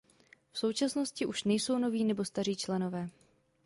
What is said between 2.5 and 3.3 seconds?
členové.